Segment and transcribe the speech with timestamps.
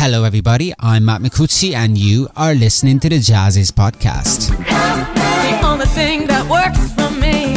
[0.00, 0.72] Hello, everybody.
[0.80, 4.48] I'm Matt Micucci, and you are listening to the JAZZIZ podcast.
[4.48, 7.52] The only thing that works for me.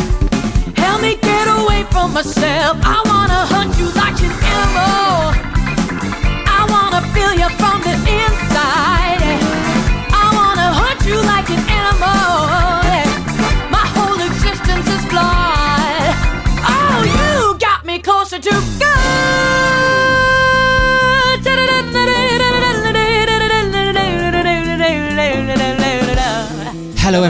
[0.75, 2.75] Help me get away from myself.
[2.83, 4.42] I wanna hunt you like an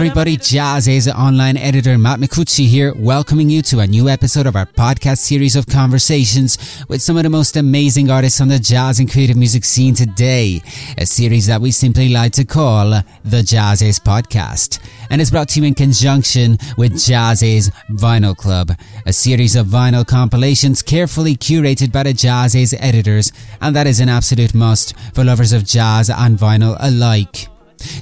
[0.06, 0.36] everybody.
[0.36, 5.20] JAZZIZ online editor Matt Micucci here, welcoming you to a new episode of our podcast
[5.20, 9.38] series of conversations with some of the most amazing artists on the jazz and creative
[9.38, 10.62] music scene today.
[10.98, 14.86] A series that we simply like to call the JAZZIZ Podcast.
[15.10, 18.74] And it's brought to you in conjunction with JAZZIZ Vinyl Club,
[19.06, 23.32] a series of vinyl compilations carefully curated by the JAZZIZ editors.
[23.62, 27.53] And that is an absolute must for lovers of jazz and vinyl alike.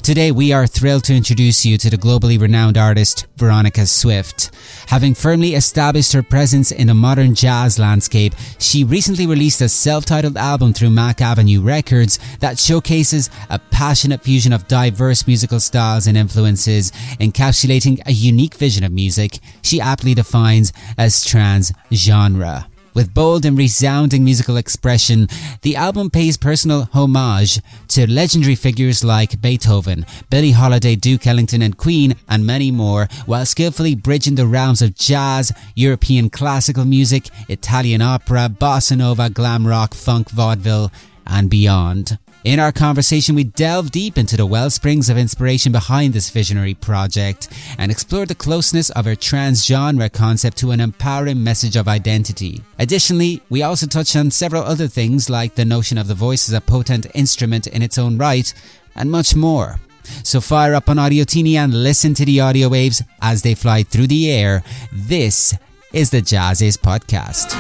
[0.04, 4.52] Today, we are thrilled to introduce you to the globally renowned artist Veronica Swift.
[4.88, 10.38] Having firmly established her presence in the modern jazz landscape, she recently released a self-titled
[10.38, 16.18] album through Mack Avenue Records that showcases a passionate fusion of diverse musical styles and
[16.18, 22.71] influences, encapsulating a unique vision of music she aptly defines as trans genre.
[22.94, 25.30] With bold and resounding musical expression,
[25.62, 31.78] the album pays personal homage to legendary figures like Beethoven, Billie Holiday, Duke Ellington and
[31.78, 38.02] Queen, and many more, while skillfully bridging the realms of jazz, European classical music, Italian
[38.02, 40.92] opera, bossa nova, glam rock, funk, vaudeville,
[41.26, 42.18] and beyond.
[42.44, 46.74] In our conversation, we delve deep into the well springs of inspiration behind this visionary
[46.74, 51.88] project and explore the closeness of her trans genre concept to an empowering message of
[51.88, 52.64] identity.
[52.80, 56.56] Additionally, we also touch on several other things like the notion of the voice as
[56.56, 58.52] a potent instrument in its own right
[58.96, 59.76] and much more.
[60.24, 63.84] So fire up on Audio Teeny and listen to the audio waves as they fly
[63.84, 64.64] through the air.
[64.92, 65.54] This
[65.94, 67.52] is the JAZZIZ Podcast.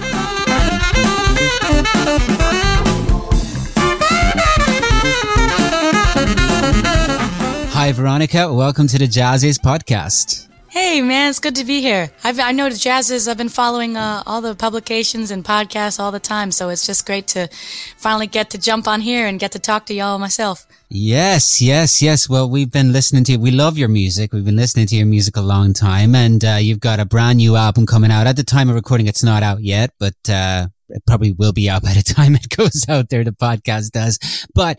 [7.91, 8.53] Hi, Veronica.
[8.53, 10.47] Welcome to the JAZZIZ podcast.
[10.69, 12.09] Hey, man, it's good to be here.
[12.23, 13.27] I've, I know the JAZZIZ.
[13.27, 17.05] I've been following uh, all the publications and podcasts all the time, so it's just
[17.05, 17.49] great to
[17.97, 20.65] finally get to jump on here and get to talk to y'all myself.
[20.87, 22.29] Yes, yes, yes.
[22.29, 23.39] Well, we've been listening to you.
[23.39, 24.31] We love your music.
[24.31, 27.39] We've been listening to your music a long time, and uh, you've got a brand
[27.39, 28.25] new album coming out.
[28.25, 31.69] At the time of recording, it's not out yet, but uh, it probably will be
[31.69, 33.23] out by the time it goes out there.
[33.23, 34.19] The podcast does.
[34.53, 34.77] But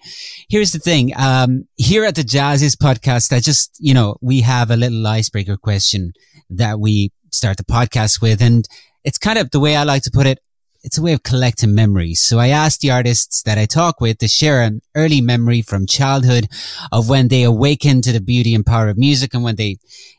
[0.49, 1.13] here's the thing.
[1.17, 5.57] Um, here at the JAZZIZ podcast, I just, you know, we have a little icebreaker
[5.57, 6.13] question
[6.51, 8.43] that we start the podcast with.
[8.43, 8.67] And
[9.05, 10.39] it's kind of the way I like to put it.
[10.85, 12.21] It's a way of collecting memories.
[12.21, 15.87] So I asked the artists that I talk with to share an early memory from
[15.87, 16.49] childhood
[16.91, 19.77] of when they awakened to the beauty and power of music and when they,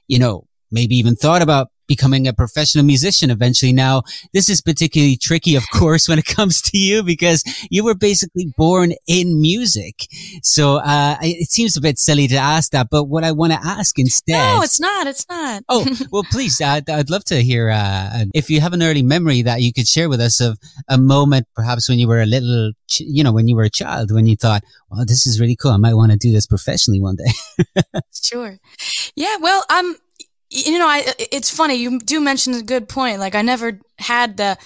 [0.07, 3.71] you know, maybe even thought about becoming a professional musician eventually.
[3.71, 4.01] Now,
[4.33, 8.47] this is particularly tricky, of course, when it comes to you because you were basically
[8.57, 10.07] born in music.
[10.41, 13.59] So, uh, it seems a bit silly to ask that, but what I want to
[13.63, 14.33] ask instead.
[14.33, 15.07] No, it's not.
[15.07, 15.63] It's not.
[15.69, 19.43] oh, well, please, I'd, I'd love to hear, uh, if you have an early memory
[19.43, 22.71] that you could share with us of a moment, perhaps when you were a little,
[22.89, 25.55] ch- you know, when you were a child, when you thought, well, this is really
[25.55, 25.71] cool.
[25.71, 27.83] I might want to do this professionally one day.
[28.13, 28.57] sure.
[29.15, 29.37] Yeah.
[29.39, 29.95] Well, I'm,
[30.53, 31.75] you know, I, it's funny.
[31.75, 33.19] You do mention a good point.
[33.19, 34.57] Like I never had the,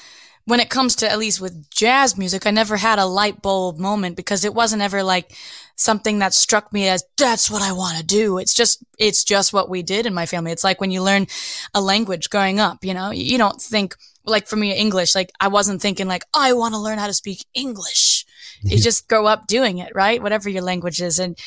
[0.45, 3.79] when it comes to at least with jazz music, I never had a light bulb
[3.79, 5.33] moment because it wasn't ever like
[5.75, 8.37] something that struck me as that's what I want to do.
[8.37, 10.51] It's just, it's just what we did in my family.
[10.51, 11.27] It's like when you learn
[11.73, 15.47] a language growing up, you know, you don't think like for me, English, like I
[15.47, 18.25] wasn't thinking like, I want to learn how to speak English.
[18.61, 20.21] You just grow up doing it, right?
[20.21, 21.17] Whatever your language is.
[21.17, 21.37] And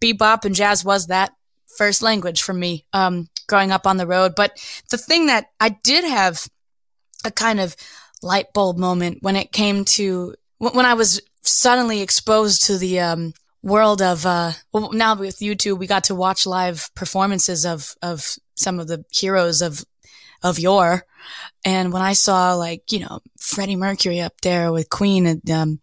[0.00, 1.32] bebop and jazz was that
[1.78, 2.84] first language for me.
[2.92, 4.34] Um, growing up on the road.
[4.36, 4.52] But
[4.90, 6.46] the thing that I did have
[7.24, 7.74] a kind of
[8.22, 13.32] light bulb moment when it came to when I was suddenly exposed to the um,
[13.62, 18.36] world of uh, well, now with YouTube, we got to watch live performances of of
[18.54, 19.84] some of the heroes of
[20.42, 21.04] of yore.
[21.64, 25.80] And when I saw like you know Freddie Mercury up there with Queen at um,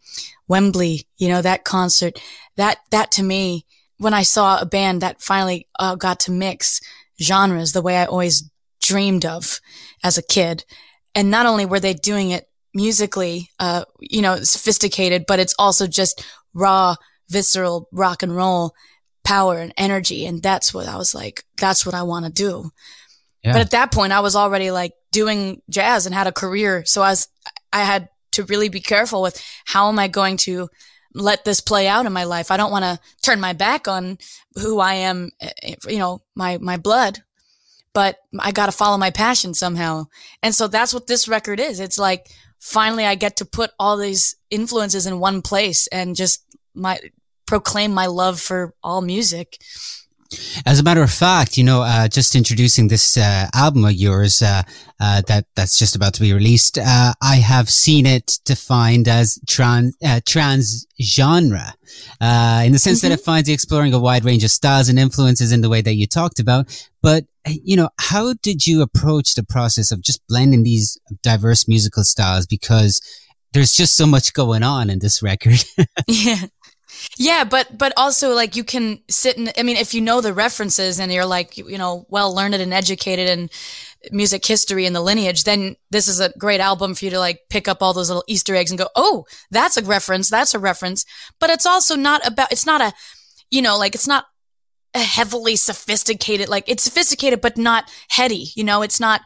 [0.48, 2.22] Wembley, you know that concert,
[2.58, 3.66] that that to me,
[3.98, 6.82] when I saw a band that finally uh, got to mix
[7.22, 8.50] genres the way I always
[8.82, 9.60] dreamed of
[10.04, 10.66] as a kid.
[11.14, 15.88] And not only were they doing it musically, uh, you know, sophisticated, but it's also
[15.88, 16.96] just raw,
[17.30, 18.74] visceral rock and roll
[19.24, 20.26] power and energy.
[20.26, 22.70] And that's what I was like, that's what I want to do.
[23.44, 23.54] Yeah.
[23.54, 26.84] But at that point, I was already like doing jazz and had a career.
[26.86, 27.28] So I was,
[27.72, 30.68] I had to really be careful with how am I going to
[31.16, 32.52] let this play out in my life.
[32.52, 34.18] I don't want to turn my back on
[34.56, 35.32] who I am,
[35.88, 37.24] you know, my, my blood,
[37.94, 40.06] but I got to follow my passion somehow.
[40.44, 41.80] And so that's what this record is.
[41.80, 42.28] It's like,
[42.60, 47.00] finally I get to put all these influences in one place and just my
[47.46, 49.58] proclaim my love for all music.
[50.66, 54.42] As a matter of fact, you know, uh, just introducing this uh, album of yours
[54.42, 54.64] uh,
[55.00, 59.40] uh that that's just about to be released, uh, I have seen it defined as
[59.48, 61.76] trans uh, trans genre,
[62.22, 63.10] in the sense mm-hmm.
[63.10, 65.82] that it finds you exploring a wide range of styles and influences in the way
[65.82, 66.88] that you talked about.
[67.02, 72.04] But you know, how did you approach the process of just blending these diverse musical
[72.04, 72.48] styles?
[72.48, 73.00] Because
[73.56, 75.64] there's just so much going on in this record.
[76.08, 76.46] yeah.
[77.18, 80.34] Yeah, but but also like you can sit and I mean if you know the
[80.34, 83.50] references and you're like you know well learned and educated in
[84.12, 87.42] music history and the lineage, then this is a great album for you to like
[87.50, 90.60] pick up all those little Easter eggs and go, oh, that's a reference, that's a
[90.60, 91.06] reference.
[91.40, 92.94] But it's also not about it's not a
[93.50, 94.26] you know like it's not
[94.94, 98.52] a heavily sophisticated like it's sophisticated but not heady.
[98.56, 99.22] You know, it's not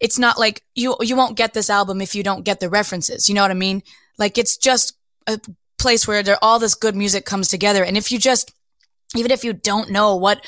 [0.00, 3.28] it's not like you you won't get this album if you don't get the references.
[3.28, 3.82] You know what I mean?
[4.18, 4.94] Like it's just
[5.26, 5.40] a
[5.80, 7.84] place where there all this good music comes together.
[7.84, 8.52] And if you just,
[9.16, 10.44] even if you don't know what,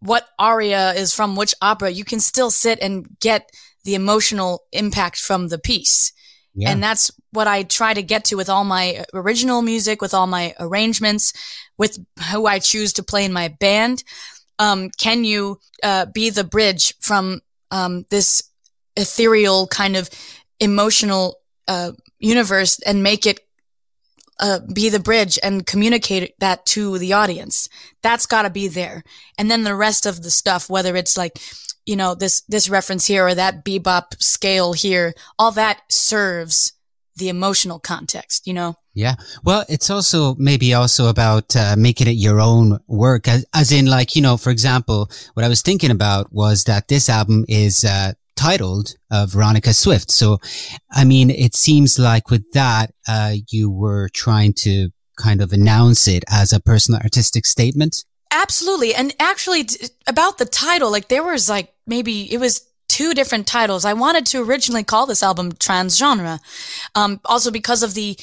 [0.00, 3.50] what aria is from which opera, you can still sit and get
[3.84, 6.12] the emotional impact from the piece.
[6.54, 6.70] Yeah.
[6.70, 10.26] And that's what I try to get to with all my original music, with all
[10.26, 11.32] my arrangements,
[11.76, 11.98] with
[12.30, 14.04] who I choose to play in my band.
[14.58, 17.40] Um, can you uh, be the bridge from
[17.70, 18.42] um, this
[18.96, 20.08] ethereal kind of
[20.60, 23.40] emotional uh, universe and make it
[24.40, 27.68] uh, be the bridge and communicate that to the audience.
[28.02, 29.04] That's got to be there.
[29.38, 31.38] And then the rest of the stuff, whether it's like,
[31.86, 36.72] you know, this, this reference here or that bebop scale here, all that serves
[37.16, 38.74] the emotional context, you know?
[38.94, 39.14] Yeah.
[39.44, 43.86] Well, it's also maybe also about uh, making it your own work, as, as, in
[43.86, 47.84] like, you know, for example, what I was thinking about was that this album is,
[47.84, 48.12] uh,
[48.44, 50.10] titled uh, Veronica Swift.
[50.10, 50.38] So,
[50.92, 56.06] I mean, it seems like with that, uh, you were trying to kind of announce
[56.08, 58.04] it as a personal artistic statement.
[58.30, 58.94] Absolutely.
[58.94, 59.66] And actually
[60.06, 63.84] about the title, like there was like maybe it was two different titles.
[63.84, 66.38] I wanted to originally call this album transgenre.
[66.94, 68.18] Um, also because of the,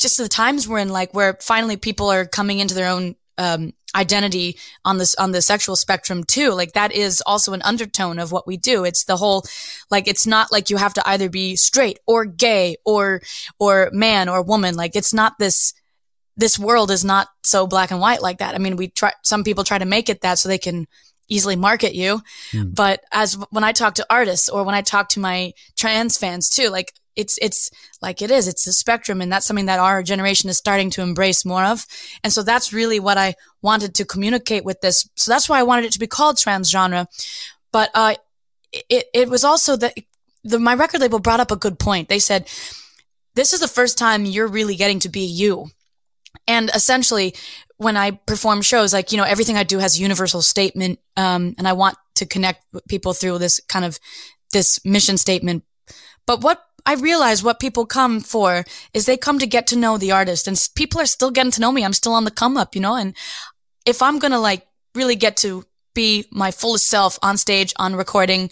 [0.00, 3.72] just the times we're in, like where finally people are coming into their own, um,
[3.94, 6.50] identity on this on the sexual spectrum too.
[6.50, 8.84] Like that is also an undertone of what we do.
[8.84, 9.44] It's the whole
[9.90, 13.22] like it's not like you have to either be straight or gay or
[13.58, 14.74] or man or woman.
[14.74, 15.74] Like it's not this
[16.36, 18.54] this world is not so black and white like that.
[18.54, 20.86] I mean we try some people try to make it that so they can
[21.28, 22.20] easily market you.
[22.52, 22.74] Mm.
[22.74, 26.50] but as when i talk to artists or when i talk to my trans fans
[26.50, 27.70] too like it's it's
[28.02, 31.02] like it is it's a spectrum and that's something that our generation is starting to
[31.02, 31.86] embrace more of.
[32.22, 35.08] And so that's really what i wanted to communicate with this.
[35.16, 37.06] So that's why i wanted it to be called transgenre.
[37.72, 38.14] But uh
[38.72, 39.94] it it was also that
[40.42, 42.08] the my record label brought up a good point.
[42.08, 42.48] They said
[43.34, 45.68] this is the first time you're really getting to be you.
[46.46, 47.34] And essentially
[47.76, 51.56] when i perform shows like you know everything i do has a universal statement um
[51.58, 53.98] and i want to connect people through this kind of
[54.54, 55.64] this mission statement.
[56.26, 59.96] But what I realize what people come for is they come to get to know
[59.96, 61.84] the artist and people are still getting to know me.
[61.84, 63.14] I'm still on the come up, you know, and
[63.86, 65.64] if I'm going to like really get to
[65.94, 68.50] be my fullest self on stage, on recording,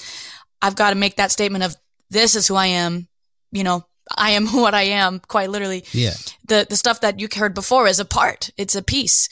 [0.62, 1.76] I've got to make that statement of
[2.10, 3.08] this is who I am,
[3.50, 3.84] you know,
[4.16, 5.84] I am what I am, quite literally.
[5.92, 6.14] Yeah.
[6.46, 8.50] The the stuff that you heard before is a part.
[8.56, 9.28] It's a piece.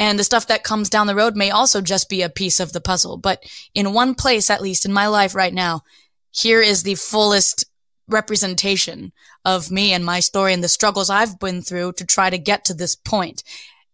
[0.00, 2.72] And the stuff that comes down the road may also just be a piece of
[2.72, 3.16] the puzzle.
[3.16, 3.42] But
[3.74, 5.82] in one place, at least in my life right now,
[6.30, 7.64] here is the fullest
[8.08, 9.12] representation
[9.44, 12.64] of me and my story and the struggles I've been through to try to get
[12.66, 13.42] to this point.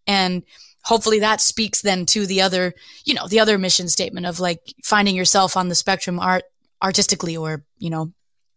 [0.06, 0.42] And
[0.84, 4.60] hopefully that speaks then to the other, you know, the other mission statement of like
[4.84, 6.44] finding yourself on the spectrum art
[6.82, 8.12] artistically or, you know,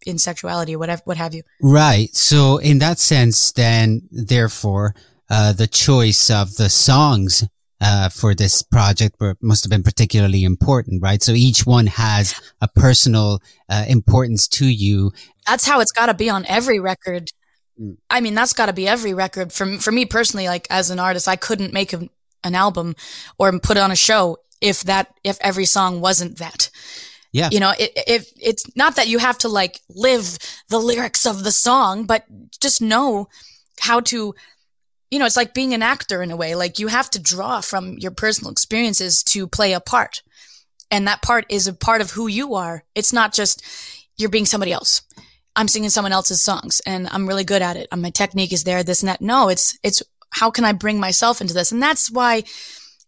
[0.06, 1.44] in sexuality or whatever, what have you.
[1.62, 2.14] Right.
[2.16, 4.96] So in that sense, then therefore,
[5.30, 7.44] uh, the choice of the songs
[7.80, 11.22] uh, for this project were, must have been particularly important, right?
[11.22, 15.12] So each one has a personal uh, importance to you.
[15.46, 17.32] That's how it's got to be on every record.
[17.80, 17.98] Mm.
[18.10, 19.54] I mean, that's got to be every record.
[19.54, 22.10] For for me personally, like as an artist, I couldn't make a,
[22.44, 22.96] an album
[23.38, 26.70] or put on a show if that if every song wasn't that.
[27.32, 27.50] Yeah.
[27.52, 31.44] You know, it, if it's not that you have to like live the lyrics of
[31.44, 32.26] the song, but
[32.60, 33.28] just know
[33.80, 34.34] how to
[35.10, 36.56] you know, it's like being an actor in a way.
[36.56, 40.22] Like you have to draw from your personal experiences to play a part.
[40.92, 42.84] And that part is a part of who you are.
[42.96, 43.64] It's not just
[44.18, 45.02] you're being somebody else.
[45.56, 47.88] I'm singing someone else's songs and I'm really good at it.
[47.92, 49.22] And my technique is there, this and that.
[49.22, 51.72] No, it's, it's how can I bring myself into this?
[51.72, 52.44] And that's why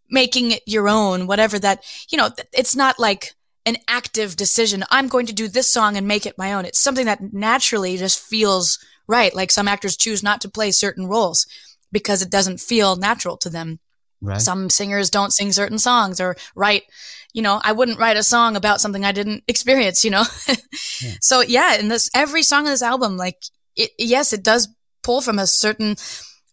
[0.10, 4.84] making it your own, whatever that, you know, it's not like an active decision.
[4.90, 6.66] I'm going to do this song and make it my own.
[6.66, 9.36] It's something that naturally just feels right.
[9.36, 11.46] Like some actors choose not to play certain roles
[11.92, 13.80] because it doesn't feel natural to them.
[14.22, 14.42] Right.
[14.42, 16.84] Some singers don't sing certain songs or write,
[17.34, 20.24] you know, I wouldn't write a song about something I didn't experience, you know?
[21.02, 21.14] yeah.
[21.22, 23.38] So yeah, in this, every song of this album, like,
[23.76, 24.68] it, yes, it does
[25.04, 25.96] pull from a certain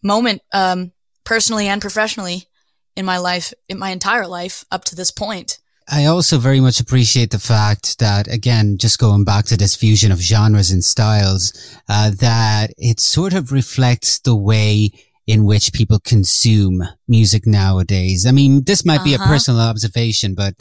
[0.01, 0.93] moment, um,
[1.25, 2.47] personally and professionally
[2.95, 5.59] in my life, in my entire life up to this point.
[5.89, 10.11] I also very much appreciate the fact that, again, just going back to this fusion
[10.11, 11.53] of genres and styles,
[11.87, 14.91] uh, that it sort of reflects the way
[15.27, 18.25] in which people consume music nowadays.
[18.25, 19.03] I mean, this might uh-huh.
[19.03, 19.27] be a uh-huh.
[19.27, 20.53] personal observation, but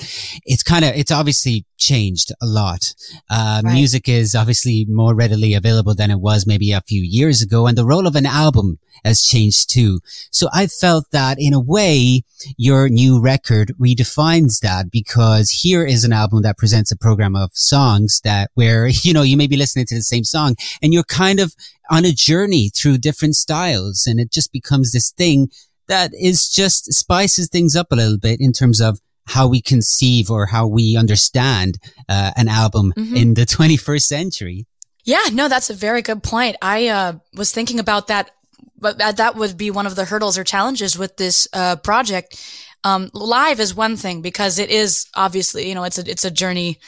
[0.44, 2.92] it's kind of, it's obviously changed a lot.
[3.30, 3.74] Uh, right.
[3.74, 7.66] music is obviously more readily available than it was maybe a few years ago.
[7.66, 10.00] And the role of an album has changed too.
[10.32, 12.22] So I felt that in a way,
[12.56, 17.50] your new record redefines that because here is an album that presents a program of
[17.54, 21.04] songs that where, you know, you may be listening to the same song and you're
[21.04, 21.54] kind of
[21.90, 25.50] on a journey through different styles and it just becomes this thing
[25.88, 30.30] that is just spices things up a little bit in terms of how we conceive
[30.30, 31.78] or how we understand
[32.08, 33.16] uh, an album mm-hmm.
[33.16, 34.66] in the 21st century.
[35.04, 36.56] Yeah, no, that's a very good point.
[36.60, 38.30] I uh, was thinking about that,
[38.78, 42.42] but that would be one of the hurdles or challenges with this uh, project.
[42.82, 46.30] Um, live is one thing because it is obviously, you know, it's a it's a
[46.30, 46.78] journey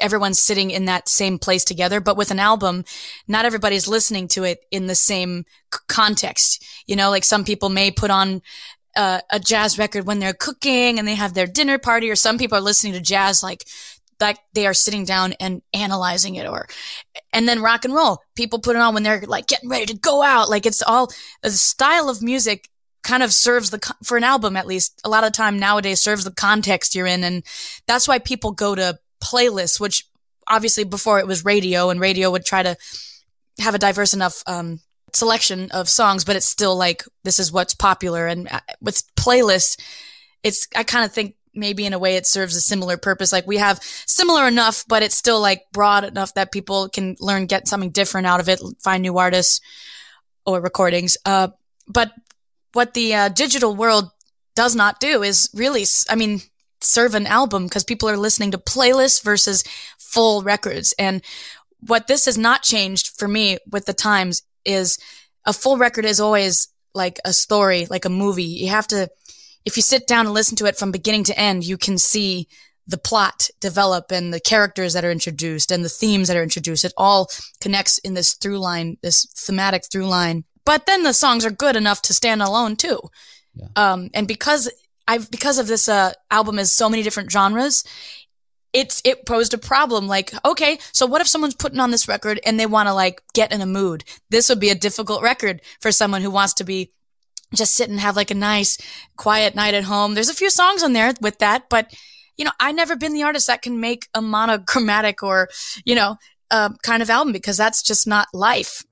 [0.00, 2.00] everyone's sitting in that same place together.
[2.00, 2.84] But with an album,
[3.26, 5.44] not everybody's listening to it in the same
[5.88, 6.64] context.
[6.86, 8.42] You know, like some people may put on
[8.96, 12.38] uh, a jazz record when they're cooking and they have their dinner party, or some
[12.38, 13.64] people are listening to jazz like
[14.20, 16.66] like they are sitting down and analyzing it or
[17.32, 19.96] and then rock and roll people put it on when they're like getting ready to
[19.96, 21.08] go out like it's all
[21.42, 22.68] the style of music
[23.02, 26.24] kind of serves the for an album at least a lot of time nowadays serves
[26.24, 27.44] the context you're in and
[27.86, 30.06] that's why people go to playlists, which
[30.46, 32.76] obviously before it was radio and radio would try to
[33.60, 34.80] have a diverse enough um,
[35.14, 38.26] selection of songs, but it's still like this is what's popular.
[38.26, 39.78] And uh, with playlists,
[40.42, 43.32] it's I kind of think maybe in a way it serves a similar purpose.
[43.32, 47.46] Like we have similar enough, but it's still like broad enough that people can learn,
[47.46, 49.60] get something different out of it, find new artists
[50.46, 51.16] or recordings.
[51.24, 51.48] Uh,
[51.86, 52.12] but
[52.72, 54.10] what the uh, digital world
[54.54, 56.40] does not do is really, I mean,
[56.80, 59.64] serve an album because people are listening to playlists versus
[59.98, 60.94] full records.
[60.98, 61.22] And
[61.80, 64.98] what this has not changed for me with the times is
[65.44, 68.44] a full record is always like a story, like a movie.
[68.44, 69.08] You have to,
[69.64, 72.48] if you sit down and listen to it from beginning to end, you can see
[72.86, 76.84] the plot develop and the characters that are introduced and the themes that are introduced.
[76.84, 77.28] It all
[77.60, 80.44] connects in this through line, this thematic through line.
[80.64, 82.98] But then the songs are good enough to stand alone too.
[83.54, 83.68] Yeah.
[83.76, 84.70] Um, and because
[85.08, 87.82] I've because of this uh, album is so many different genres.
[88.74, 90.06] It's it posed a problem.
[90.06, 93.22] Like, okay, so what if someone's putting on this record and they want to like
[93.32, 94.04] get in a mood?
[94.28, 96.92] This would be a difficult record for someone who wants to be
[97.54, 98.76] just sit and have like a nice
[99.16, 100.12] quiet night at home.
[100.12, 101.94] There's a few songs on there with that, but
[102.36, 105.48] you know, I've never been the artist that can make a monochromatic or
[105.86, 106.16] you know,
[106.50, 108.84] uh, kind of album because that's just not life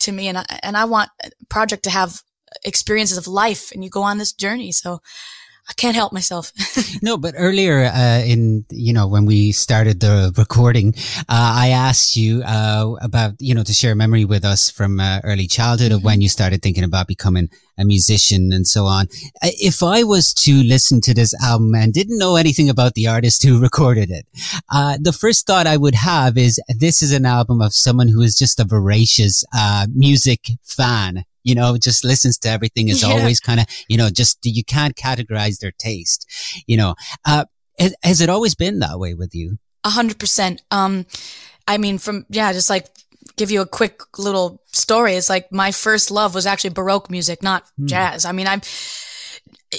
[0.00, 0.28] to me.
[0.28, 2.22] And I, and I want a project to have
[2.64, 4.70] experiences of life and you go on this journey.
[4.70, 5.00] So
[5.68, 6.52] I can't help myself.
[7.02, 12.16] no, but earlier, uh, in, you know, when we started the recording, uh, I asked
[12.16, 15.88] you, uh, about, you know, to share a memory with us from uh, early childhood
[15.88, 15.96] mm-hmm.
[15.96, 16.22] of when mm-hmm.
[16.22, 19.06] you started thinking about becoming a musician and so on.
[19.42, 23.06] Uh, if I was to listen to this album and didn't know anything about the
[23.06, 24.26] artist who recorded it,
[24.70, 28.20] uh, the first thought I would have is this is an album of someone who
[28.20, 29.44] is just a voracious,
[29.94, 33.10] music fan you know, just listens to everything is yeah.
[33.10, 36.26] always kind of, you know, just you can't categorize their taste,
[36.66, 36.94] you know.
[37.24, 37.44] Uh,
[37.78, 39.58] has, has it always been that way with you?
[39.84, 40.62] A hundred percent.
[40.70, 41.06] Um,
[41.68, 42.88] I mean, from, yeah, just like
[43.36, 45.14] give you a quick little story.
[45.14, 47.86] It's like my first love was actually Baroque music, not mm.
[47.86, 48.24] jazz.
[48.24, 48.62] I mean, I'm,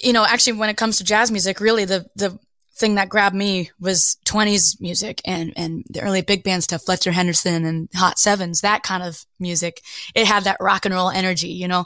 [0.04, 2.38] you know, actually when it comes to jazz music, really the, the
[2.78, 7.12] thing that grabbed me was 20s music and, and the early big band stuff, Fletcher
[7.12, 9.82] Henderson and Hot Sevens, that kind of music.
[10.14, 11.86] It had that rock and roll energy, you know.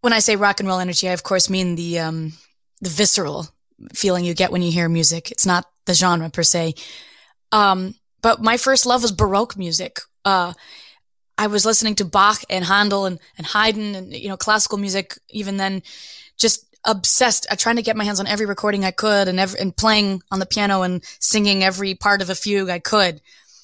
[0.00, 2.32] When I say rock and roll energy, I of course mean the, um,
[2.80, 3.48] the visceral
[3.94, 5.30] feeling you get when you hear music.
[5.30, 6.74] It's not the genre per se.
[7.50, 10.00] Um, but my first love was Baroque music.
[10.24, 10.54] Uh,
[11.36, 15.18] I was listening to Bach and Handel and, and Haydn and, you know, classical music
[15.28, 15.82] even then,
[16.38, 19.60] just obsessed at trying to get my hands on every recording I could and every,
[19.60, 23.20] and playing on the piano and singing every part of a fugue I could.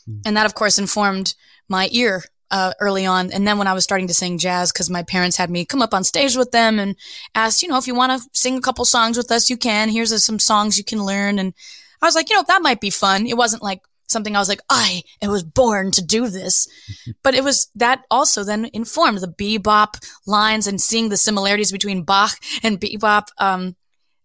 [0.08, 0.22] Mm.
[0.26, 1.34] And that of course informed
[1.68, 3.30] my ear uh, early on.
[3.32, 5.82] And then when I was starting to sing jazz, because my parents had me come
[5.82, 6.96] up on stage with them and
[7.34, 9.88] asked, you know, if you want to sing a couple songs with us, you can.
[9.88, 11.38] Here's a, some songs you can learn.
[11.38, 11.54] And
[12.00, 13.26] I was like, you know, that might be fun.
[13.26, 16.67] It wasn't like something I was like, I it was born to do this.
[17.23, 19.95] but it was that also then informed the bebop
[20.27, 23.27] lines and seeing the similarities between Bach and bebop.
[23.38, 23.77] Um,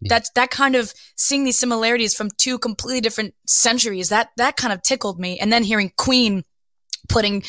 [0.02, 0.10] yeah.
[0.10, 4.74] that that kind of seeing these similarities from two completely different centuries that that kind
[4.74, 6.44] of tickled me and then hearing queen
[7.10, 7.44] putting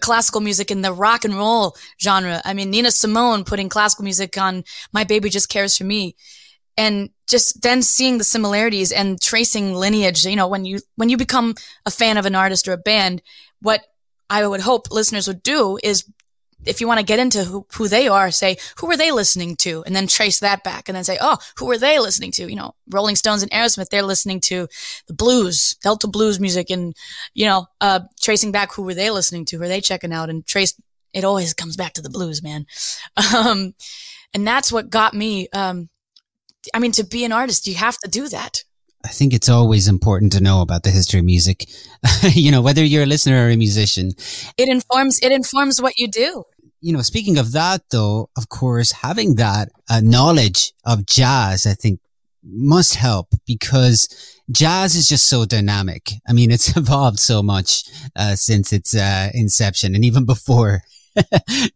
[0.00, 2.40] classical music in the rock and roll genre.
[2.44, 6.16] I mean, Nina Simone putting classical music on My Baby Just Cares for Me.
[6.76, 11.16] And just then seeing the similarities and tracing lineage, you know, when you, when you
[11.16, 11.54] become
[11.84, 13.22] a fan of an artist or a band,
[13.60, 13.82] what
[14.28, 16.04] I would hope listeners would do is
[16.66, 19.56] if you want to get into who, who they are, say, who were they listening
[19.56, 19.84] to?
[19.86, 22.48] And then trace that back and then say, oh, who were they listening to?
[22.48, 24.68] You know, Rolling Stones and Aerosmith, they're listening to
[25.06, 26.94] the blues, Delta blues music and,
[27.34, 29.58] you know, uh, tracing back who were they listening to?
[29.58, 30.74] Who are they checking out and trace,
[31.12, 32.66] it always comes back to the blues, man.
[33.34, 33.74] Um,
[34.34, 35.88] and that's what got me, um,
[36.74, 38.62] I mean, to be an artist, you have to do that.
[39.04, 41.66] I think it's always important to know about the history of music.
[42.32, 44.10] you know, whether you're a listener or a musician.
[44.56, 46.44] It informs, it informs what you do.
[46.80, 51.74] You know, speaking of that though, of course, having that uh, knowledge of jazz, I
[51.74, 52.00] think
[52.42, 54.08] must help because
[54.50, 56.10] jazz is just so dynamic.
[56.28, 57.84] I mean, it's evolved so much,
[58.16, 60.82] uh, since its, uh, inception and even before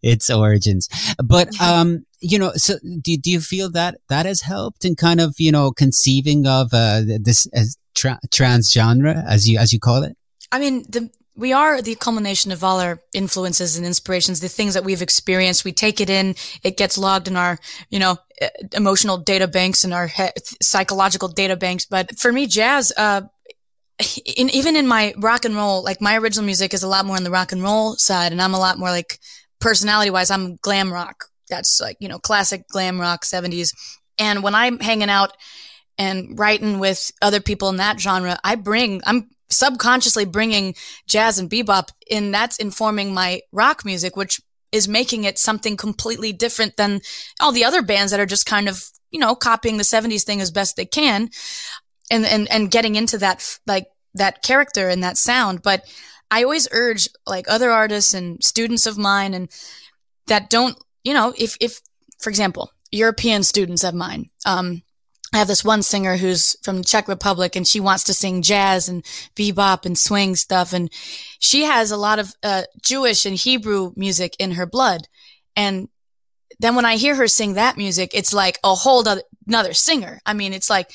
[0.03, 0.89] its origins.
[1.23, 5.21] But, um, you know, so do, do you feel that that has helped in kind
[5.21, 9.81] of, you know, conceiving of, uh, this as tra- trans genre as you, as you
[9.81, 10.17] call it?
[10.53, 14.75] I mean, the, we are the culmination of all our influences and inspirations, the things
[14.75, 15.65] that we've experienced.
[15.65, 17.59] We take it in, it gets logged in our,
[17.89, 18.19] you know,
[18.75, 20.29] emotional data banks and our he-
[20.61, 21.87] psychological data banks.
[21.87, 23.23] But for me, jazz, uh,
[24.37, 27.17] in, even in my rock and roll, like my original music is a lot more
[27.17, 29.19] on the rock and roll side, and I'm a lot more like
[29.61, 31.27] personality wise, I'm glam rock.
[31.51, 33.75] That's like, you know, classic glam rock 70s.
[34.19, 35.37] And when I'm hanging out
[35.99, 40.75] and writing with other people in that genre, I bring, I'm subconsciously bringing
[41.07, 42.31] jazz and bebop in.
[42.31, 44.41] That's informing my rock music, which
[44.73, 47.01] is making it something completely different than
[47.41, 50.41] all the other bands that are just kind of, you know, copying the 70s thing
[50.41, 51.29] as best they can
[52.11, 55.63] and, and, and getting into that, like, that character and that sound.
[55.63, 55.85] But
[56.31, 59.51] I always urge like other artists and students of mine and
[60.27, 61.81] that don't, you know, if, if,
[62.21, 64.83] for example, European students of mine, um,
[65.33, 68.43] I have this one singer who's from the Czech Republic and she wants to sing
[68.43, 69.05] jazz and
[69.37, 70.73] bebop and swing stuff.
[70.73, 70.91] And
[71.39, 75.07] she has a lot of uh, Jewish and Hebrew music in her blood.
[75.55, 75.89] And
[76.59, 80.21] then when I hear her sing that music, it's like a whole other, another singer.
[80.27, 80.91] I mean, it's like,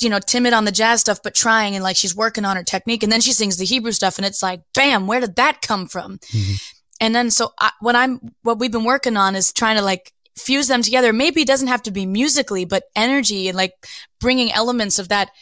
[0.00, 2.64] you know, timid on the jazz stuff, but trying and like she's working on her
[2.64, 3.04] technique.
[3.04, 5.86] And then she sings the Hebrew stuff and it's like, bam, where did that come
[5.86, 6.18] from?
[6.18, 6.54] Mm-hmm.
[7.02, 10.12] And then so I, what I'm, what we've been working on is trying to like
[10.36, 11.12] fuse them together.
[11.12, 13.72] Maybe it doesn't have to be musically, but energy and like
[14.20, 15.32] bringing elements of that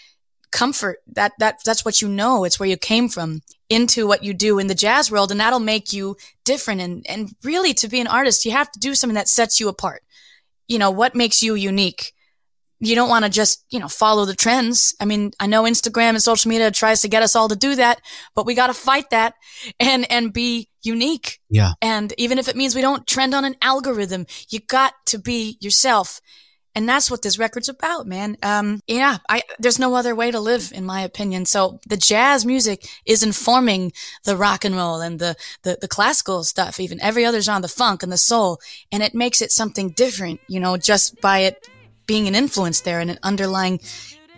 [0.50, 2.44] comfort that that that's what you know.
[2.44, 5.60] It's where you came from into what you do in the jazz world and that'll
[5.60, 6.80] make you different.
[6.80, 9.68] And and really to be an artist you have to do something that sets you
[9.68, 10.02] apart.
[10.66, 12.14] You know what makes you unique
[12.80, 14.94] you don't want to just, you know, follow the trends.
[15.00, 17.74] I mean, I know Instagram and social media tries to get us all to do
[17.74, 18.00] that,
[18.34, 19.34] but we got to fight that
[19.78, 21.40] and, and be unique.
[21.50, 21.72] Yeah.
[21.82, 25.58] And even if it means we don't trend on an algorithm, you got to be
[25.60, 26.20] yourself.
[26.74, 28.36] And that's what this record's about, man.
[28.42, 31.44] Um, yeah, I, there's no other way to live, in my opinion.
[31.44, 33.92] So the jazz music is informing
[34.24, 37.68] the rock and roll and the, the, the classical stuff, even every other genre, the
[37.68, 38.60] funk and the soul.
[38.92, 41.68] And it makes it something different, you know, just by it
[42.10, 43.76] being an influence there and an underlying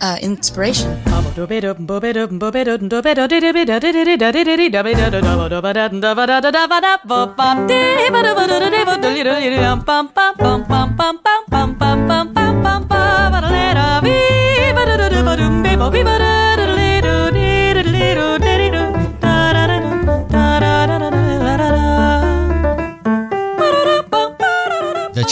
[0.01, 0.91] uh, inspiration.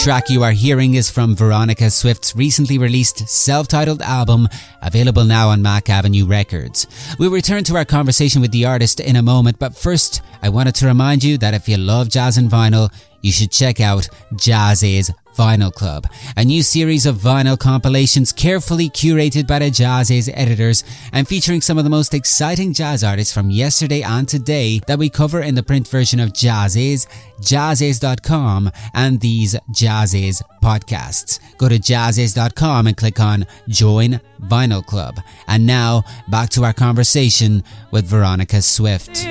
[0.01, 4.47] Track you are hearing is from Veronica Swift's recently released self-titled album,
[4.81, 6.87] available now on Mack Avenue Records.
[7.19, 10.73] We'll return to our conversation with the artist in a moment, but first, I wanted
[10.75, 15.11] to remind you that if you love jazz and vinyl, you should check out JAZZIZ
[15.35, 21.27] Vinyl Club, a new series of vinyl compilations carefully curated by the JAZZIZ editors and
[21.27, 25.41] featuring some of the most exciting jazz artists from yesterday and today that we cover
[25.41, 27.07] in the print version of JAZZIZ,
[27.41, 31.39] jazziz.com and these JAZZIZ podcasts.
[31.57, 35.19] Go to jazziz.com and click on Join Vinyl Club.
[35.47, 39.25] And now back to our conversation with Veronica Swift.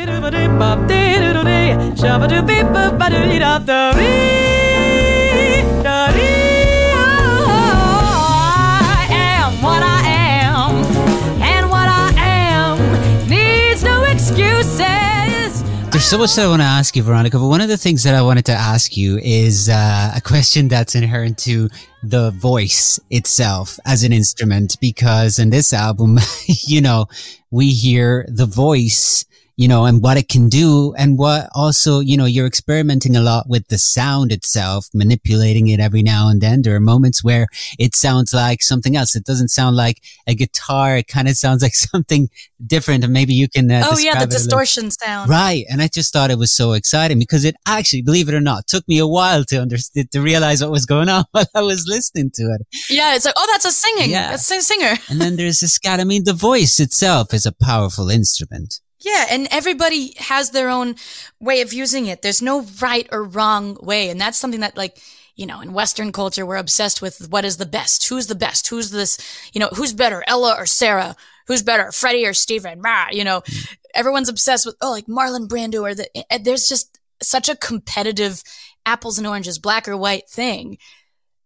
[16.00, 18.04] There's so much that I want to ask you, Veronica, but one of the things
[18.04, 21.68] that I wanted to ask you is uh, a question that's inherent to
[22.02, 27.04] the voice itself as an instrument, because in this album, you know,
[27.50, 29.26] we hear the voice
[29.60, 33.20] you know, and what it can do and what also, you know, you're experimenting a
[33.20, 36.62] lot with the sound itself, manipulating it every now and then.
[36.62, 37.46] There are moments where
[37.78, 39.14] it sounds like something else.
[39.14, 40.96] It doesn't sound like a guitar.
[40.96, 42.30] It kind of sounds like something
[42.66, 43.04] different.
[43.04, 43.70] And maybe you can.
[43.70, 45.28] Uh, oh, yeah, the distortion sound.
[45.28, 45.66] Right.
[45.68, 48.66] And I just thought it was so exciting because it actually, believe it or not,
[48.66, 51.84] took me a while to understand, to realize what was going on while I was
[51.86, 52.66] listening to it.
[52.88, 53.14] Yeah.
[53.14, 54.10] It's like, oh, that's a singing.
[54.10, 54.30] Yeah.
[54.30, 54.94] That's a singer.
[55.10, 55.98] and then there's this guy.
[55.98, 58.80] I mean, the voice itself is a powerful instrument.
[59.02, 60.96] Yeah, and everybody has their own
[61.40, 62.22] way of using it.
[62.22, 64.10] There's no right or wrong way.
[64.10, 65.00] And that's something that like,
[65.36, 68.06] you know, in Western culture, we're obsessed with what is the best?
[68.08, 68.68] Who's the best?
[68.68, 69.18] Who's this,
[69.54, 71.16] you know, who's better, Ella or Sarah?
[71.46, 72.82] Who's better, Freddie or Steven?
[72.82, 73.74] Rah, you know, mm.
[73.94, 77.56] everyone's obsessed with, oh, like Marlon Brando or the, eh, eh, there's just such a
[77.56, 78.42] competitive
[78.84, 80.76] apples and oranges, black or white thing.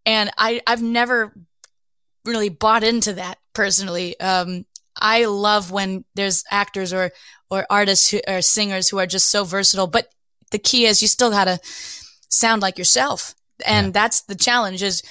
[0.04, 1.32] And I, I've never
[2.24, 4.18] really bought into that personally.
[4.18, 7.10] Um, I love when there's actors or
[7.50, 9.86] or artists who, or singers who are just so versatile.
[9.86, 10.08] But
[10.50, 11.60] the key is you still got to
[12.28, 13.34] sound like yourself.
[13.64, 13.92] And yeah.
[13.92, 15.02] that's the challenge is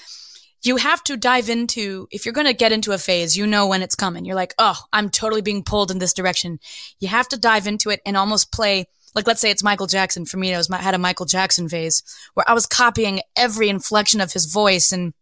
[0.63, 3.67] you have to dive into, if you're going to get into a phase, you know
[3.67, 4.25] when it's coming.
[4.25, 6.59] You're like, oh, I'm totally being pulled in this direction.
[6.99, 10.25] You have to dive into it and almost play, like, let's say it's Michael Jackson.
[10.25, 12.01] For me, I was, had a Michael Jackson phase
[12.33, 15.13] where I was copying every inflection of his voice and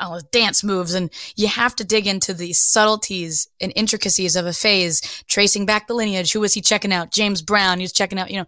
[0.00, 4.52] uh, dance moves and you have to dig into the subtleties and intricacies of a
[4.52, 6.32] phase tracing back the lineage.
[6.32, 7.12] Who was he checking out?
[7.12, 8.46] James brown he was checking out you know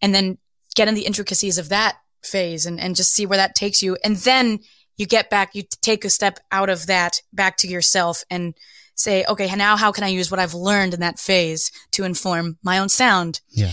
[0.00, 0.38] and then
[0.74, 3.96] get in the intricacies of that phase and, and just see where that takes you.
[4.04, 4.60] And then
[4.96, 8.54] you get back you take a step out of that back to yourself and
[8.94, 12.58] say okay now how can i use what i've learned in that phase to inform
[12.62, 13.40] my own sound?
[13.50, 13.72] Yeah.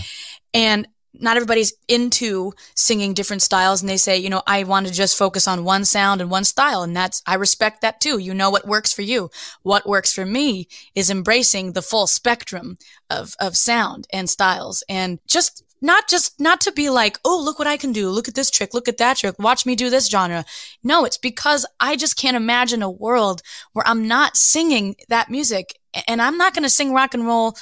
[0.52, 0.86] And
[1.20, 5.16] not everybody's into singing different styles and they say, you know, I want to just
[5.16, 6.82] focus on one sound and one style.
[6.82, 8.18] And that's, I respect that too.
[8.18, 9.30] You know what works for you.
[9.62, 15.18] What works for me is embracing the full spectrum of, of sound and styles and
[15.26, 18.08] just not just, not to be like, oh, look what I can do.
[18.08, 18.72] Look at this trick.
[18.72, 19.38] Look at that trick.
[19.38, 20.44] Watch me do this genre.
[20.82, 23.42] No, it's because I just can't imagine a world
[23.74, 27.54] where I'm not singing that music and I'm not going to sing rock and roll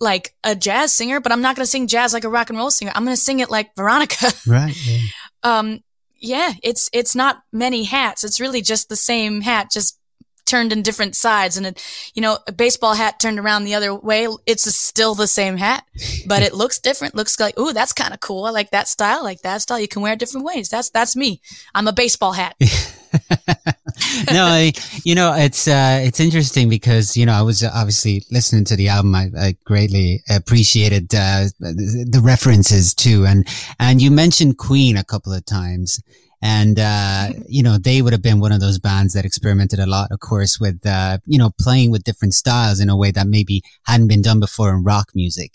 [0.00, 2.58] like a jazz singer, but I'm not going to sing jazz like a rock and
[2.58, 2.92] roll singer.
[2.94, 4.32] I'm going to sing it like Veronica.
[4.46, 4.76] Right.
[4.86, 4.98] Yeah.
[5.42, 5.80] um,
[6.18, 8.24] yeah, it's, it's not many hats.
[8.24, 9.98] It's really just the same hat, just
[10.46, 11.56] turned in different sides.
[11.56, 14.28] And it, you know, a baseball hat turned around the other way.
[14.46, 15.84] It's still the same hat,
[16.26, 17.14] but it looks different.
[17.14, 18.44] Looks like, ooh, that's kind of cool.
[18.44, 19.18] I like that style.
[19.18, 19.80] I like that style.
[19.80, 20.68] You can wear it different ways.
[20.68, 21.40] That's, that's me.
[21.74, 22.56] I'm a baseball hat.
[24.32, 24.72] no, I,
[25.04, 28.88] you know, it's, uh, it's interesting because, you know, I was obviously listening to the
[28.88, 29.14] album.
[29.14, 33.26] I, I greatly appreciated, uh, the references too.
[33.26, 33.46] And,
[33.78, 36.00] and you mentioned Queen a couple of times.
[36.42, 39.86] And, uh, you know, they would have been one of those bands that experimented a
[39.86, 43.26] lot, of course, with, uh, you know, playing with different styles in a way that
[43.26, 45.52] maybe hadn't been done before in rock music.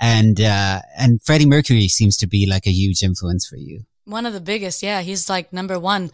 [0.00, 3.84] And, uh, and Freddie Mercury seems to be like a huge influence for you.
[4.08, 5.02] One of the biggest, yeah.
[5.02, 6.10] He's like number one.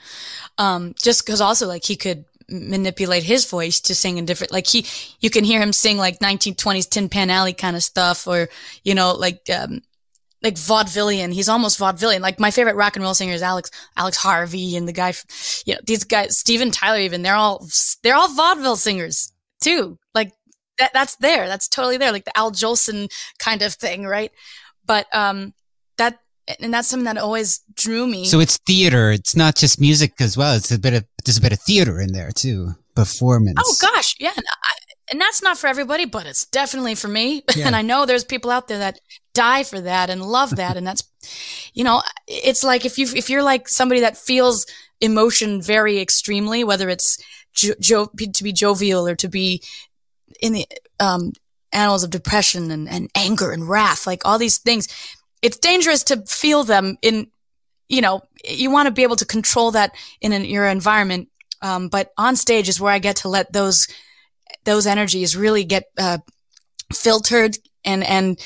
[0.59, 4.67] Um, just cause also like he could manipulate his voice to sing in different, like
[4.67, 4.85] he,
[5.21, 8.49] you can hear him sing like 1920s Tin Pan Alley kind of stuff or,
[8.83, 9.81] you know, like, um,
[10.43, 11.33] like vaudevillian.
[11.33, 12.21] He's almost vaudevillian.
[12.21, 15.15] Like my favorite rock and roll singer is Alex, Alex Harvey and the guy,
[15.65, 17.65] you know, these guys, Steven Tyler even, they're all,
[18.03, 19.99] they're all vaudeville singers too.
[20.15, 20.33] Like
[20.79, 21.47] that, that's there.
[21.47, 22.11] That's totally there.
[22.11, 24.05] Like the Al Jolson kind of thing.
[24.05, 24.33] Right.
[24.85, 25.55] But, um,
[25.97, 26.19] that,
[26.61, 28.25] and that's something that always drew me.
[28.27, 29.11] So it's theater.
[29.11, 30.55] It's not just music as well.
[30.55, 32.75] It's a bit of there's a bit of theater in there too.
[32.95, 33.59] Performance.
[33.59, 34.33] Oh gosh, yeah.
[34.37, 34.73] And, I,
[35.11, 37.43] and that's not for everybody, but it's definitely for me.
[37.57, 37.67] Yeah.
[37.67, 39.01] and I know there's people out there that
[39.33, 40.77] die for that and love that.
[40.77, 41.03] and that's,
[41.73, 44.67] you know, it's like if you if you're like somebody that feels
[45.01, 47.19] emotion very extremely, whether it's
[47.55, 49.63] jo-, jo- to be jovial or to be
[50.41, 50.67] in the
[51.01, 51.33] um,
[51.73, 54.89] annals of depression and, and anger and wrath, like all these things
[55.45, 57.29] it's dangerous to feel them in
[57.89, 61.29] you know, you want to be able to control that in an, your environment.
[61.63, 63.89] Um, but on stage is where I get to let those,
[64.65, 66.19] those energies really get, uh,
[66.93, 68.41] filtered and, and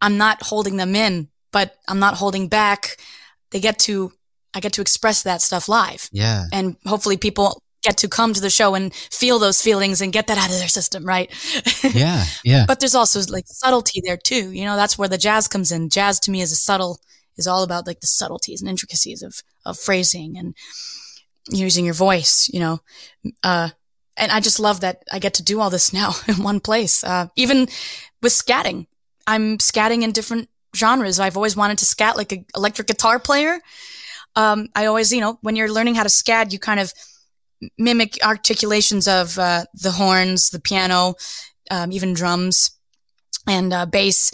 [0.00, 2.96] I'm not holding them in, but I'm not holding back.
[3.50, 4.12] They get to,
[4.54, 6.08] I get to express that stuff live.
[6.10, 6.46] Yeah.
[6.52, 10.26] And hopefully people get to come to the show and feel those feelings and get
[10.26, 11.30] that out of their system, right?
[11.94, 12.64] yeah, yeah.
[12.66, 14.52] but there's also like subtlety there too.
[14.52, 15.88] You know, that's where the jazz comes in.
[15.88, 17.00] Jazz to me is a subtle,
[17.36, 20.54] is all about like the subtleties and intricacies of, of phrasing and
[21.50, 22.80] using your voice, you know.
[23.42, 23.70] Uh,
[24.16, 27.04] and I just love that I get to do all this now in one place.
[27.04, 27.68] Uh, even
[28.22, 28.86] with scatting,
[29.26, 31.20] I'm scatting in different genres.
[31.20, 33.60] I've always wanted to scat like an electric guitar player.
[34.36, 36.92] Um, I always, you know, when you're learning how to scat, you kind of
[37.76, 41.14] mimic articulations of uh, the horns, the piano,
[41.70, 42.70] um, even drums
[43.46, 44.32] and uh, bass.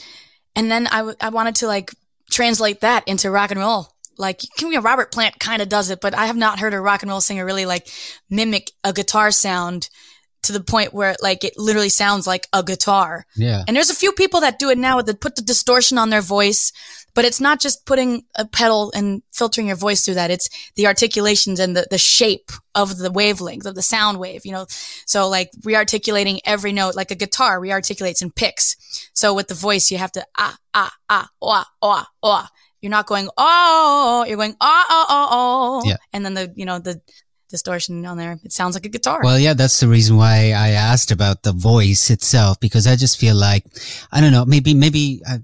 [0.57, 1.91] And then I, w- I wanted to like
[2.31, 3.89] translate that into rock and roll.
[4.17, 6.81] Like, you know, Robert Plant kind of does it, but I have not heard a
[6.81, 7.89] rock and roll singer really like
[8.31, 9.89] mimic a guitar sound
[10.45, 13.27] to the point where like it literally sounds like a guitar.
[13.37, 13.65] Yeah.
[13.67, 16.21] And there's a few people that do it now that put the distortion on their
[16.21, 16.73] voice,
[17.15, 20.31] but it's not just putting a pedal and filtering your voice through that.
[20.31, 24.53] It's the articulations and the, the shape of the wavelength of the sound wave, you
[24.53, 24.67] know?
[25.07, 28.77] So like rearticulating every note, like a guitar rearticulates and picks.
[29.13, 32.51] So with the voice, you have to ah, ah, ah, ah, ah, ah.
[32.81, 35.83] You're not going, oh, you're going, ah, ah, ah, ah.
[35.87, 35.97] Yeah.
[36.13, 37.01] And then the, you know, the,
[37.55, 38.37] distortion on there.
[38.43, 39.21] It sounds like a guitar.
[39.23, 43.17] Well, yeah, that's the reason why I asked about the voice itself because I just
[43.17, 43.65] feel like
[44.11, 45.39] I don't know, maybe maybe I,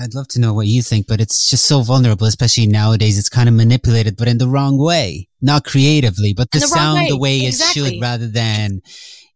[0.00, 3.18] I'd love to know what you think, but it's just so vulnerable, especially nowadays.
[3.18, 7.00] It's kind of manipulated, but in the wrong way, not creatively, but the, the sound
[7.00, 7.08] way.
[7.08, 7.82] the way exactly.
[7.82, 8.80] it should, rather than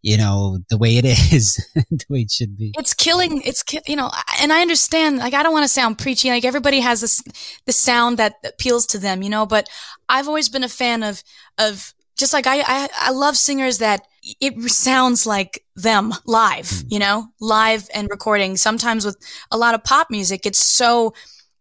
[0.03, 2.73] you know the way it is, the way it should be.
[2.79, 3.43] It's killing.
[3.43, 5.19] It's you know, and I understand.
[5.19, 6.31] Like, I don't want to sound preachy.
[6.31, 7.23] Like everybody has this
[7.67, 9.47] the sound that appeals to them, you know.
[9.47, 9.69] But
[10.09, 11.25] I've always been a fan of
[11.59, 14.07] of just like I, I, I love singers that
[14.41, 16.85] it sounds like them live, mm.
[16.89, 18.57] you know, live and recording.
[18.57, 19.17] Sometimes with
[19.51, 21.15] a lot of pop music, it's so,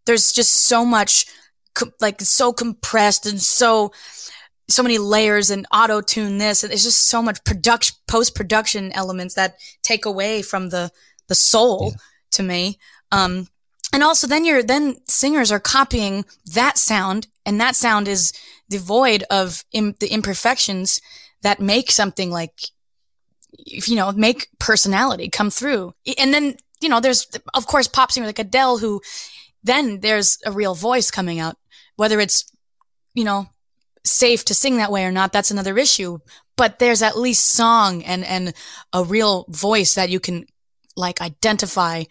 [0.05, 1.25] there's just so much,
[2.01, 3.91] like so compressed and so,
[4.67, 6.63] so many layers and auto tune this.
[6.63, 10.91] It's just so much production, post production elements that take away from the,
[11.27, 11.97] the soul yeah.
[12.31, 12.77] to me.
[13.11, 13.47] Um,
[13.93, 18.33] and also then you're, then singers are copying that sound and that sound is,
[18.69, 21.01] devoid of Im- the imperfections
[21.41, 22.53] that make something like,
[23.65, 25.93] you know, make personality come through.
[26.17, 29.01] And then, you know, there's, of course, pop singers like Adele who
[29.63, 31.58] then there's a real voice coming out,
[31.95, 32.45] whether it's,
[33.13, 33.47] you know,
[34.05, 35.34] safe to sing that way or not.
[35.34, 36.19] That's another issue,
[36.55, 38.53] but there's at least song and, and
[38.93, 40.45] a real voice that you can
[40.95, 42.03] like identify.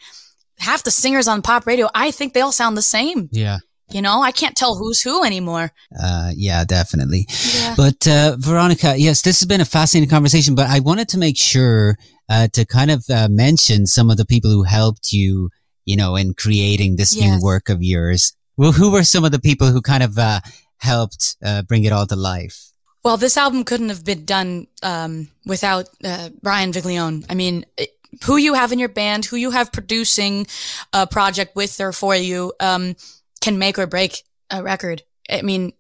[0.59, 3.29] Half the singers on pop radio, I think they all sound the same.
[3.31, 3.59] Yeah.
[3.91, 5.73] You know, I can't tell who's who anymore.
[5.99, 7.27] Uh, yeah, definitely.
[7.55, 7.75] Yeah.
[7.77, 11.39] But, uh, Veronica, yes, this has been a fascinating conversation, but I wanted to make
[11.39, 11.97] sure,
[12.29, 15.49] uh, to kind of, uh, mention some of the people who helped you,
[15.87, 17.25] you know, in creating this Yes.
[17.25, 18.35] new work of yours.
[18.59, 20.41] Well, who were some of the people who kind of, uh,
[20.79, 22.73] helped, uh, bring it all to life?
[23.05, 27.25] Well, this album couldn't have been done um, without uh, Brian Viglione.
[27.31, 27.91] I mean, it,
[28.25, 30.47] who you have in your band, who you have producing
[30.93, 32.97] a project with or for you, um,
[33.41, 35.03] can make or break a record.
[35.31, 35.73] I mean,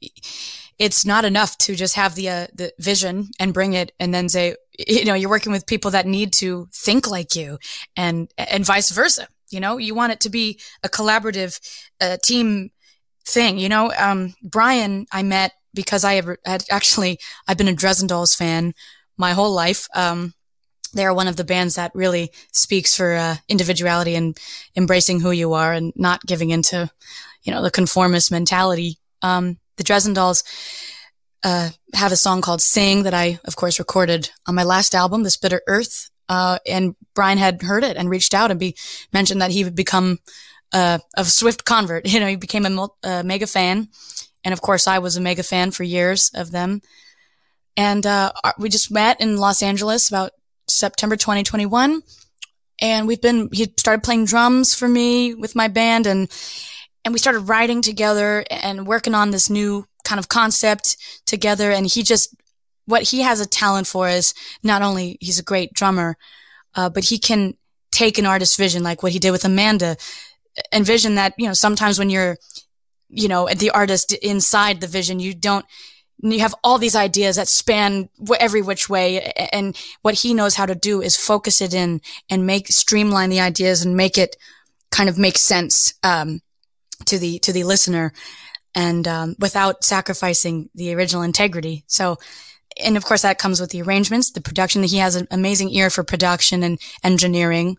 [0.78, 4.28] it's not enough to just have the uh, the vision and bring it, and then
[4.28, 7.58] say, you know, you're working with people that need to think like you,
[7.96, 9.28] and and vice versa.
[9.50, 11.58] You know, you want it to be a collaborative
[12.00, 12.70] uh, team
[13.26, 13.58] thing.
[13.58, 18.06] You know, um, Brian, I met because I have had actually I've been a Dresden
[18.06, 18.74] Dolls fan
[19.16, 19.88] my whole life.
[19.94, 20.34] Um,
[20.92, 24.38] they're one of the bands that really speaks for uh, individuality and
[24.76, 26.90] embracing who you are and not giving into,
[27.48, 28.98] you know, the conformist mentality.
[29.22, 30.44] Um, the Dresden Dolls
[31.42, 35.22] uh, have a song called "Sing" that I, of course, recorded on my last album,
[35.22, 38.76] "This Bitter Earth." Uh, and Brian had heard it and reached out and be
[39.14, 40.18] mentioned that he would become
[40.74, 42.06] uh, a swift convert.
[42.12, 43.88] You know, he became a, a mega fan,
[44.44, 46.82] and of course, I was a mega fan for years of them.
[47.78, 50.32] And uh, we just met in Los Angeles about
[50.68, 52.02] September 2021.
[52.80, 56.28] And we've been, he started playing drums for me with my band and,
[57.08, 61.70] and we started writing together and working on this new kind of concept together.
[61.70, 62.36] And he just,
[62.84, 66.18] what he has a talent for is not only he's a great drummer,
[66.74, 67.54] uh, but he can
[67.90, 69.96] take an artist's vision, like what he did with Amanda,
[70.70, 72.36] envision that, you know, sometimes when you're,
[73.08, 75.64] you know, the artist inside the vision, you don't,
[76.18, 79.32] you have all these ideas that span every which way.
[79.50, 83.40] And what he knows how to do is focus it in and make, streamline the
[83.40, 84.36] ideas and make it
[84.90, 86.42] kind of make sense, um,
[87.06, 88.12] to the, to the listener.
[88.74, 91.84] and um, without sacrificing the original integrity.
[91.86, 92.18] So,
[92.82, 94.82] and of course, that comes with the arrangements, the production.
[94.82, 97.76] He has an amazing ear for production and engineering.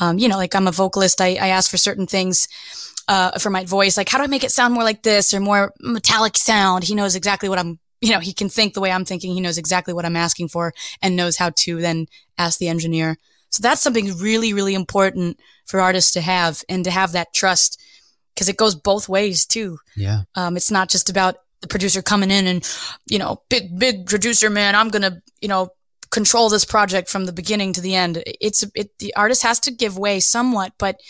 [0.00, 2.48] Um, you know, like I'm a vocalist, I, I ask for certain things
[3.08, 3.96] uh, for my voice.
[3.96, 6.84] Like, how do I make it sound more like this or more metallic sound?
[6.84, 9.32] He knows exactly what I'm, you know, he can think the way I'm thinking.
[9.32, 13.16] He knows exactly what I'm asking for and knows how to then ask the engineer.
[13.50, 17.80] So that's something really, really important for artists to have and to have that trust
[18.34, 19.78] because it goes both ways too.
[19.96, 20.22] Yeah.
[20.34, 22.68] Um, it's not just about the producer coming in and,
[23.06, 25.68] you know, big, big producer, man, I'm going to, you know,
[26.10, 28.22] control this project from the beginning to the end.
[28.26, 31.00] It's, it, the artist has to give way somewhat, but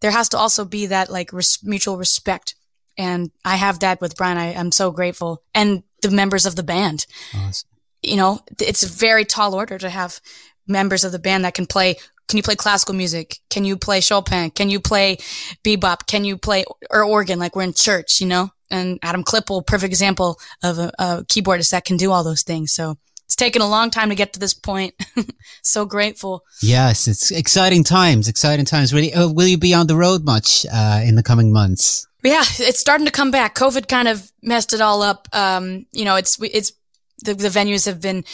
[0.00, 2.54] there has to also be that like res- mutual respect.
[2.96, 4.38] And I have that with Brian.
[4.38, 5.42] I, am so grateful.
[5.54, 7.06] And the members of the band.
[7.34, 7.68] Awesome.
[8.02, 10.20] You know, it's a very tall order to have
[10.66, 11.96] members of the band that can play
[12.30, 13.38] can you play classical music?
[13.50, 14.52] Can you play Chopin?
[14.52, 15.16] Can you play
[15.64, 16.06] bebop?
[16.06, 18.50] Can you play or organ like we're in church, you know?
[18.70, 22.72] And Adam Klipple, perfect example of a, a keyboardist that can do all those things.
[22.72, 24.94] So it's taken a long time to get to this point.
[25.62, 26.44] so grateful.
[26.62, 28.94] Yes, it's exciting times, exciting times.
[28.94, 32.06] Really, uh, will you be on the road much uh, in the coming months?
[32.22, 33.56] Yeah, it's starting to come back.
[33.56, 35.26] COVID kind of messed it all up.
[35.32, 36.72] Um, you know, it's it's
[37.20, 38.24] the, the venues have been,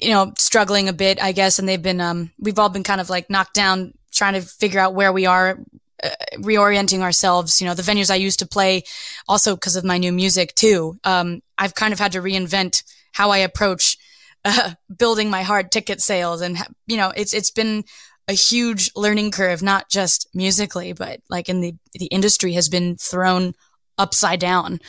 [0.00, 3.00] you know, struggling a bit, I guess, and they've been, um, we've all been kind
[3.00, 5.58] of like knocked down trying to figure out where we are,
[6.02, 7.60] uh, reorienting ourselves.
[7.60, 8.82] You know, the venues I used to play
[9.28, 10.98] also because of my new music too.
[11.04, 13.96] Um, I've kind of had to reinvent how I approach,
[14.44, 16.40] uh, building my hard ticket sales.
[16.40, 17.84] And, you know, it's, it's been
[18.28, 22.96] a huge learning curve, not just musically, but like in the, the industry has been
[22.96, 23.54] thrown
[23.98, 24.80] upside down.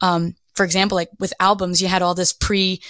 [0.00, 2.82] Um, for example, like with albums, you had all this pre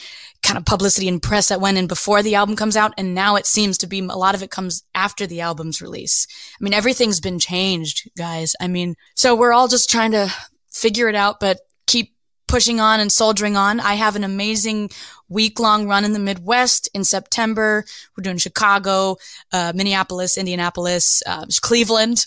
[0.42, 2.94] kind of publicity and press that went in before the album comes out.
[2.96, 6.26] And now it seems to be a lot of it comes after the album's release.
[6.58, 8.56] I mean, everything's been changed, guys.
[8.58, 10.32] I mean, so we're all just trying to
[10.70, 12.14] figure it out, but keep
[12.46, 13.80] pushing on and soldiering on.
[13.80, 14.90] I have an amazing
[15.28, 17.84] week long run in the Midwest in September.
[18.16, 19.16] We're doing Chicago,
[19.52, 22.26] uh, Minneapolis, Indianapolis, uh, Cleveland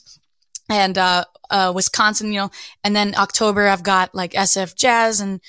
[0.72, 2.52] and uh, uh, Wisconsin, you know,
[2.84, 5.42] and then October I've got like SF Jazz and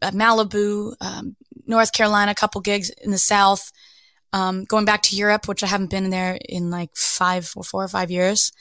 [0.00, 3.72] uh, Malibu, um, North Carolina, a couple gigs in the South.
[4.32, 7.82] Um, going back to Europe, which I haven't been there in like five or four
[7.82, 8.52] or five years.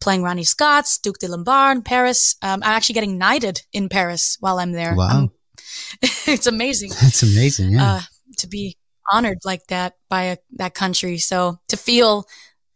[0.00, 2.36] Playing Ronnie Scott's, Duc des Lombards in Paris.
[2.42, 4.94] Um, I'm actually getting knighted in Paris while I'm there.
[4.94, 5.08] Wow.
[5.08, 5.32] Um,
[6.02, 6.90] it's amazing.
[7.00, 7.84] It's amazing, yeah.
[7.84, 8.00] Uh,
[8.38, 8.76] to be
[9.10, 11.18] honored like that by a, that country.
[11.18, 12.26] So to feel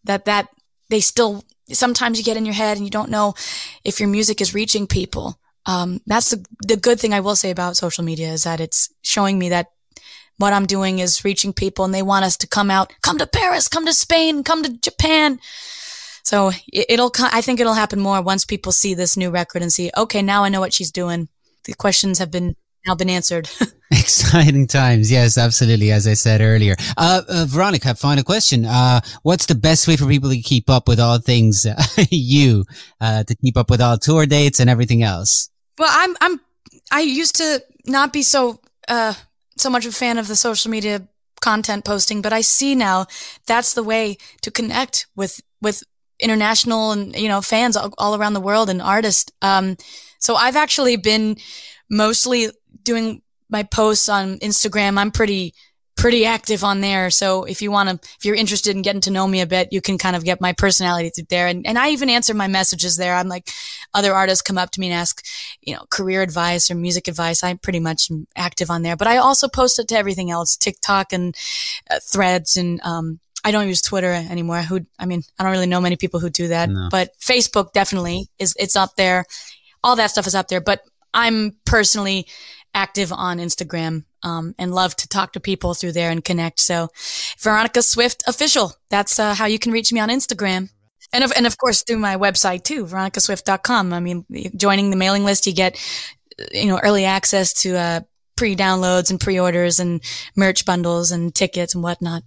[0.04, 0.48] that that
[0.88, 3.34] they still sometimes you get in your head and you don't know
[3.84, 5.38] if your music is reaching people.
[5.66, 8.88] Um, that's the, the good thing I will say about social media is that it's
[9.02, 9.68] showing me that
[10.38, 13.26] what I'm doing is reaching people and they want us to come out, come to
[13.26, 15.40] Paris, come to Spain, come to Japan.
[16.22, 19.90] So it'll, I think it'll happen more once people see this new record and see,
[19.96, 21.28] okay, now I know what she's doing.
[21.64, 22.54] The questions have been
[22.86, 23.48] now been answered.
[23.90, 25.10] Exciting times.
[25.10, 25.90] Yes, absolutely.
[25.90, 26.76] As I said earlier.
[26.96, 28.64] Uh, uh, Veronica, final question.
[28.64, 31.66] Uh, what's the best way for people to keep up with all things
[32.10, 32.64] you,
[33.00, 35.50] uh, to keep up with all tour dates and everything else?
[35.78, 36.40] Well, I'm, I'm,
[36.92, 39.14] I used to not be so, uh,
[39.56, 41.08] so much a fan of the social media
[41.40, 43.06] content posting, but I see now
[43.46, 45.82] that's the way to connect with, with
[46.20, 49.32] international and, you know, fans all, all around the world and artists.
[49.40, 49.76] Um,
[50.18, 51.36] so I've actually been
[51.90, 52.50] mostly
[52.88, 53.20] doing
[53.50, 54.98] my posts on Instagram.
[54.98, 55.54] I'm pretty
[55.98, 57.10] pretty active on there.
[57.10, 59.72] So if you want to, if you're interested in getting to know me a bit,
[59.72, 61.48] you can kind of get my personality through there.
[61.48, 63.16] And, and I even answer my messages there.
[63.16, 63.50] I'm like,
[63.92, 65.24] other artists come up to me and ask,
[65.60, 67.42] you know, career advice or music advice.
[67.42, 71.12] I'm pretty much active on there, but I also post it to everything else, TikTok
[71.12, 71.34] and
[71.90, 74.62] uh, threads and, um, I don't use Twitter anymore.
[74.62, 76.88] Who, I mean, I don't really know many people who do that, no.
[76.90, 79.24] but Facebook definitely is, it's up there.
[79.82, 80.80] All that stuff is up there, but
[81.14, 82.26] I'm personally
[82.74, 86.60] active on Instagram um, and love to talk to people through there and connect.
[86.60, 86.88] So,
[87.38, 88.72] Veronica Swift official.
[88.90, 90.70] That's uh, how you can reach me on Instagram.
[91.12, 93.92] And of, and of course through my website too, veronicaswift.com.
[93.92, 94.26] I mean,
[94.56, 95.78] joining the mailing list, you get,
[96.52, 98.00] you know, early access to, uh,
[98.36, 100.00] pre-downloads and pre-orders and
[100.36, 102.22] merch bundles and tickets and whatnot.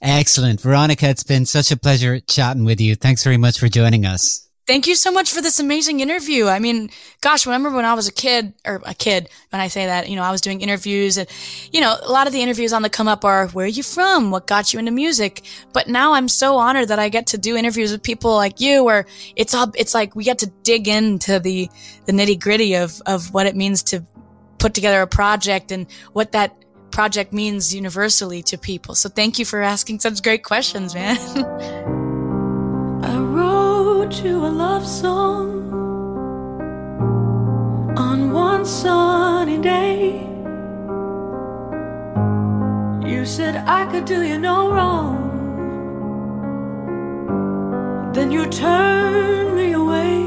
[0.00, 0.60] Excellent.
[0.60, 2.94] Veronica, it's been such a pleasure chatting with you.
[2.94, 4.47] Thanks very much for joining us.
[4.68, 6.46] Thank you so much for this amazing interview.
[6.46, 6.90] I mean,
[7.22, 10.16] gosh, remember when I was a kid, or a kid, when I say that, you
[10.16, 11.26] know, I was doing interviews and,
[11.72, 13.82] you know, a lot of the interviews on the come up are, where are you
[13.82, 14.30] from?
[14.30, 15.46] What got you into music?
[15.72, 18.84] But now I'm so honored that I get to do interviews with people like you
[18.84, 21.70] where it's all, it's like we get to dig into the,
[22.04, 24.04] the nitty gritty of, of what it means to
[24.58, 26.54] put together a project and what that
[26.90, 28.94] project means universally to people.
[28.94, 31.16] So thank you for asking such great questions, man.
[33.98, 35.72] Wrote you a love song
[37.98, 40.20] on one sunny day.
[43.04, 45.16] You said I could do you no wrong.
[48.14, 50.17] Then you turned me away.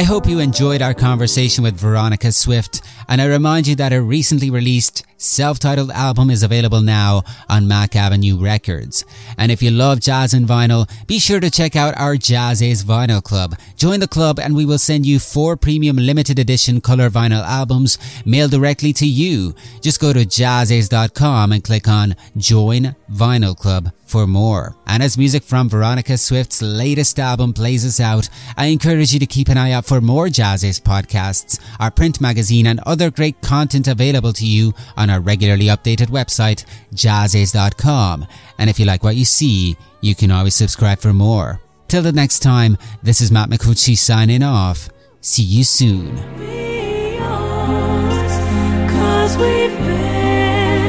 [0.00, 4.00] I hope you enjoyed our conversation with Veronica Swift, and I remind you that her
[4.00, 9.04] recently released self-titled album is available now on Mack Avenue Records.
[9.36, 13.22] And if you love jazz and vinyl, be sure to check out our JAZZIZ Vinyl
[13.22, 13.58] Club.
[13.76, 17.98] Join the club and we will send you four premium limited edition color vinyl albums
[18.24, 19.54] mailed directly to you.
[19.82, 24.74] Just go to jazziz.com and click on Join Vinyl Club for more.
[24.86, 29.26] And as music from Veronica Swift's latest album plays us out, I encourage you to
[29.26, 33.86] keep an eye out for more JAZZIZ podcasts, our print magazine and other great content
[33.86, 38.26] available to you on our regularly updated website, jazziz.com.
[38.58, 41.60] And if you like what you see, you can always subscribe for more.
[41.86, 44.88] Till the next time, this is Matt Micucci signing off.
[45.20, 46.16] See you soon.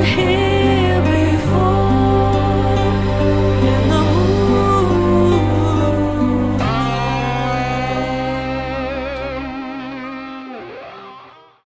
[0.03, 0.41] Here.